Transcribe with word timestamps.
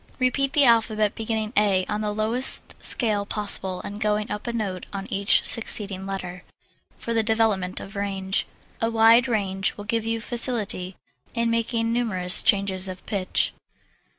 Repeat 0.17 0.53
the 0.53 0.65
alphabet, 0.65 1.13
beginning 1.13 1.53
A 1.55 1.85
on 1.85 2.01
the 2.01 2.11
lowest 2.11 2.73
scale 2.83 3.23
possible 3.23 3.81
and 3.83 4.01
going 4.01 4.31
up 4.31 4.47
a 4.47 4.51
note 4.51 4.87
on 4.91 5.05
each 5.13 5.45
succeeding 5.45 6.07
letter, 6.07 6.43
for 6.97 7.13
the 7.13 7.21
development 7.21 7.79
of 7.79 7.95
range. 7.95 8.47
A 8.81 8.89
wide 8.89 9.27
range 9.27 9.77
will 9.77 9.85
give 9.85 10.03
you 10.03 10.19
facility 10.19 10.95
in 11.35 11.51
making 11.51 11.93
numerous 11.93 12.41
changes 12.41 12.87
of 12.87 13.05
pitch. 13.05 13.53